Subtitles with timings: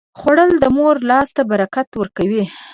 [0.19, 2.43] خوړل د مور لاس ته برکت ورکوي